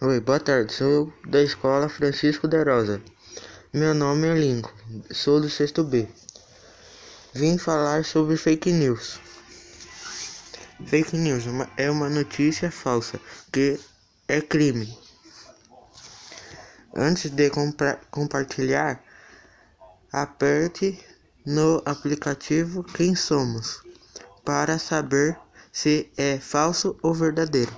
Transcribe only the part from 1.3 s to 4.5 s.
escola Francisco de Rosa. Meu nome é